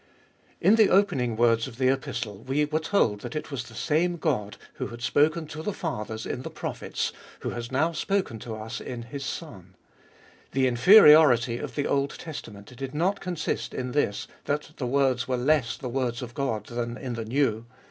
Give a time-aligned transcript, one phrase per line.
[0.59, 4.17] In the opening words of the Epistle we were told that it was the same
[4.17, 8.55] God, who had spoken to the fathers in the prophets, who has now spoken to
[8.55, 9.75] us in His Son.
[10.53, 15.37] The inferiority of the Old Testament did not consist in this that the words were
[15.37, 17.67] less the words of God than in the New.